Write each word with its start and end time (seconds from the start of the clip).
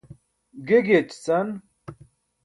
ge 0.65 0.79
giyaćican 0.85 1.47